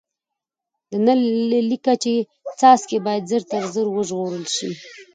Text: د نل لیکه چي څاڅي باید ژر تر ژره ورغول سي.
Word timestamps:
د 0.89 0.91
نل 1.05 1.21
لیکه 1.69 1.93
چي 2.03 2.15
څاڅي 2.59 2.97
باید 3.05 3.23
ژر 3.31 3.43
تر 3.51 3.63
ژره 3.73 3.91
ورغول 3.93 4.43
سي. 4.55 4.71